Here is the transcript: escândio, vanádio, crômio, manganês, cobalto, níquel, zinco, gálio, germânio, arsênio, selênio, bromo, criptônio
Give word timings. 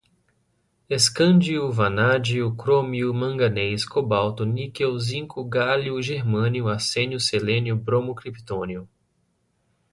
escândio, 0.89 1.71
vanádio, 1.71 2.55
crômio, 2.55 3.13
manganês, 3.13 3.85
cobalto, 3.87 4.43
níquel, 4.43 4.97
zinco, 4.97 5.43
gálio, 5.47 6.01
germânio, 6.01 6.67
arsênio, 6.67 7.19
selênio, 7.19 7.75
bromo, 7.75 8.15
criptônio 8.15 8.89